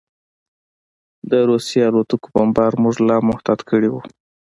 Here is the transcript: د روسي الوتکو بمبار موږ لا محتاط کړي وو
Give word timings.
د 1.29 1.31
روسي 1.49 1.79
الوتکو 1.87 2.27
بمبار 2.35 2.73
موږ 2.83 2.95
لا 3.07 3.17
محتاط 3.29 3.59
کړي 3.69 3.89
وو 3.91 4.01